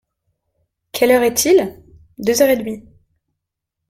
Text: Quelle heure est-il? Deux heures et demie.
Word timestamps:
Quelle 0.93 1.11
heure 1.11 1.21
est-il? 1.21 1.79
Deux 2.17 2.41
heures 2.41 2.49
et 2.49 2.57
demie. 2.57 2.89